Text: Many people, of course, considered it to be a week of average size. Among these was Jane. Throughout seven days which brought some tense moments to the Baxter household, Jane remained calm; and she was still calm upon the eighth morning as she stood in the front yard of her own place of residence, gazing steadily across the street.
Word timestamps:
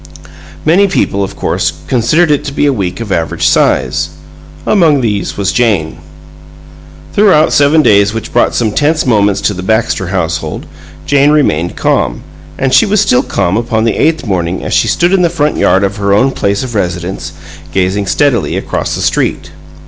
Many 0.65 0.87
people, 0.87 1.23
of 1.23 1.35
course, 1.35 1.71
considered 1.87 2.31
it 2.31 2.43
to 2.45 2.51
be 2.51 2.65
a 2.65 2.73
week 2.73 2.99
of 3.01 3.11
average 3.11 3.45
size. 3.45 4.09
Among 4.65 5.01
these 5.01 5.37
was 5.37 5.51
Jane. 5.51 5.97
Throughout 7.13 7.53
seven 7.53 7.83
days 7.83 8.11
which 8.11 8.33
brought 8.33 8.55
some 8.55 8.71
tense 8.71 9.05
moments 9.05 9.41
to 9.41 9.53
the 9.53 9.61
Baxter 9.61 10.07
household, 10.07 10.65
Jane 11.05 11.29
remained 11.29 11.75
calm; 11.75 12.23
and 12.57 12.73
she 12.73 12.87
was 12.87 12.99
still 12.99 13.21
calm 13.21 13.55
upon 13.57 13.83
the 13.83 13.95
eighth 13.97 14.25
morning 14.25 14.63
as 14.63 14.73
she 14.73 14.87
stood 14.87 15.13
in 15.13 15.21
the 15.21 15.29
front 15.29 15.55
yard 15.57 15.83
of 15.83 15.97
her 15.97 16.13
own 16.13 16.31
place 16.31 16.63
of 16.63 16.73
residence, 16.73 17.31
gazing 17.71 18.07
steadily 18.07 18.57
across 18.57 18.95
the 18.95 19.01
street. 19.01 19.51